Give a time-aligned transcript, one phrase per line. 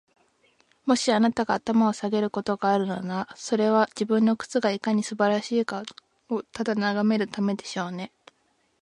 [0.87, 5.83] もし、あなたが頭を下げることがあるのなら、それは、自分の靴がいかに素晴らしいか
[6.27, 8.11] をただ眺めるためでしょうね。